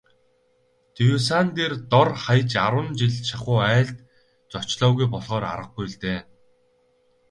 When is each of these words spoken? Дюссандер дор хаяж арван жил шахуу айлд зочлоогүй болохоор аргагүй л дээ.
Дюссандер 0.95 1.71
дор 1.91 2.09
хаяж 2.23 2.51
арван 2.65 2.89
жил 2.99 3.13
шахуу 3.29 3.57
айлд 3.73 3.97
зочлоогүй 4.51 5.05
болохоор 5.13 5.43
аргагүй 5.53 5.85
л 5.91 5.95
дээ. 6.03 6.19